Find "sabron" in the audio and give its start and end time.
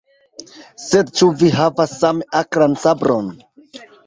2.87-3.31